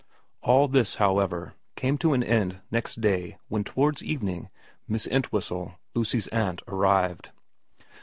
ALL 0.41 0.67
this, 0.67 0.95
however, 0.95 1.53
came 1.75 1.95
to 1.95 2.13
an 2.13 2.23
end 2.23 2.59
next 2.71 3.01
day 3.01 3.37
when 3.49 3.63
towards 3.63 4.01
evening 4.03 4.49
Miss 4.87 5.05
Entwhistle, 5.05 5.75
Lucy's 5.93 6.27
aunt, 6.29 6.63
arrived. 6.67 7.29